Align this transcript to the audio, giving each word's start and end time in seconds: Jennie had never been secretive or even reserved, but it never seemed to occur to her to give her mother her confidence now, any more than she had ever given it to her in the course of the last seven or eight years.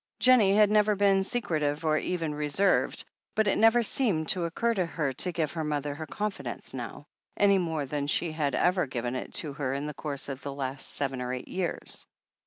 Jennie 0.19 0.55
had 0.55 0.71
never 0.71 0.95
been 0.95 1.21
secretive 1.23 1.85
or 1.85 1.95
even 1.99 2.33
reserved, 2.33 3.05
but 3.35 3.47
it 3.47 3.55
never 3.55 3.83
seemed 3.83 4.29
to 4.29 4.45
occur 4.45 4.73
to 4.73 4.83
her 4.83 5.13
to 5.13 5.31
give 5.31 5.51
her 5.51 5.63
mother 5.63 5.93
her 5.93 6.07
confidence 6.07 6.73
now, 6.73 7.05
any 7.37 7.59
more 7.59 7.85
than 7.85 8.07
she 8.07 8.31
had 8.31 8.55
ever 8.55 8.87
given 8.87 9.15
it 9.15 9.31
to 9.35 9.53
her 9.53 9.75
in 9.75 9.85
the 9.85 9.93
course 9.93 10.27
of 10.27 10.41
the 10.41 10.55
last 10.55 10.89
seven 10.91 11.21
or 11.21 11.31
eight 11.31 11.47
years. 11.47 12.07